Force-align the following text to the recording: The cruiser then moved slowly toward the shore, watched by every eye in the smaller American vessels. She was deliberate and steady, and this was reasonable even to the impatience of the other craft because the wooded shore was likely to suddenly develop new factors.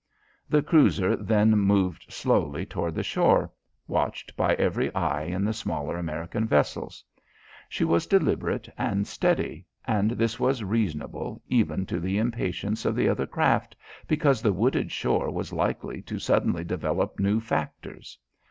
The 0.49 0.63
cruiser 0.63 1.15
then 1.15 1.51
moved 1.51 2.11
slowly 2.11 2.65
toward 2.65 2.95
the 2.95 3.03
shore, 3.03 3.51
watched 3.87 4.35
by 4.35 4.55
every 4.55 4.91
eye 4.95 5.25
in 5.25 5.45
the 5.45 5.53
smaller 5.53 5.95
American 5.95 6.47
vessels. 6.47 7.03
She 7.69 7.83
was 7.83 8.07
deliberate 8.07 8.67
and 8.79 9.05
steady, 9.05 9.67
and 9.85 10.09
this 10.09 10.39
was 10.39 10.63
reasonable 10.63 11.43
even 11.49 11.85
to 11.85 11.99
the 11.99 12.17
impatience 12.17 12.83
of 12.83 12.95
the 12.95 13.07
other 13.07 13.27
craft 13.27 13.75
because 14.07 14.41
the 14.41 14.51
wooded 14.53 14.91
shore 14.91 15.29
was 15.29 15.53
likely 15.53 16.01
to 16.01 16.17
suddenly 16.17 16.63
develop 16.63 17.19
new 17.19 17.39
factors. 17.39 18.17